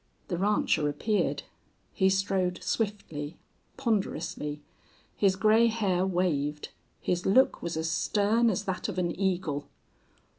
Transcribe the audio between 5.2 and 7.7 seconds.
gray hair waved. His look